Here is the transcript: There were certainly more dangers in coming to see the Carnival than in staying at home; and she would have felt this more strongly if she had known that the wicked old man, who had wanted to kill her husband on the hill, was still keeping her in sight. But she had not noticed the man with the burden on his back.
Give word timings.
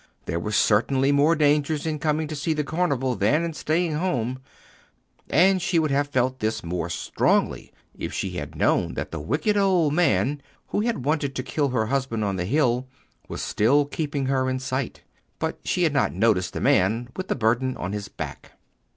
There 0.25 0.39
were 0.39 0.51
certainly 0.51 1.11
more 1.11 1.35
dangers 1.35 1.85
in 1.85 1.99
coming 1.99 2.27
to 2.27 2.35
see 2.35 2.53
the 2.53 2.63
Carnival 2.63 3.13
than 3.15 3.43
in 3.43 3.53
staying 3.53 3.93
at 3.93 3.99
home; 3.99 4.39
and 5.29 5.61
she 5.61 5.77
would 5.77 5.91
have 5.91 6.07
felt 6.07 6.39
this 6.39 6.63
more 6.63 6.89
strongly 6.89 7.71
if 7.95 8.11
she 8.11 8.31
had 8.31 8.55
known 8.55 8.95
that 8.95 9.11
the 9.11 9.19
wicked 9.19 9.55
old 9.57 9.93
man, 9.93 10.41
who 10.69 10.79
had 10.81 11.05
wanted 11.05 11.35
to 11.35 11.43
kill 11.43 11.69
her 11.69 11.85
husband 11.85 12.23
on 12.23 12.35
the 12.35 12.45
hill, 12.45 12.87
was 13.27 13.43
still 13.43 13.85
keeping 13.85 14.25
her 14.25 14.49
in 14.49 14.57
sight. 14.57 15.03
But 15.37 15.59
she 15.63 15.83
had 15.83 15.93
not 15.93 16.15
noticed 16.15 16.53
the 16.53 16.61
man 16.61 17.09
with 17.15 17.27
the 17.27 17.35
burden 17.35 17.77
on 17.77 17.91
his 17.93 18.07
back. 18.07 18.53